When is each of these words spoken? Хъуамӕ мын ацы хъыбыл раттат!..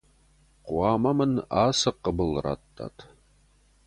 Хъуамӕ 0.65 1.11
мын 1.17 1.33
ацы 1.65 1.91
хъыбыл 2.01 2.31
раттат!.. 2.43 2.95